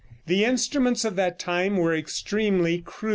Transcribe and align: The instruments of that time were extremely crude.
The 0.25 0.43
instruments 0.43 1.05
of 1.05 1.15
that 1.17 1.37
time 1.37 1.77
were 1.77 1.95
extremely 1.95 2.79
crude. 2.79 3.09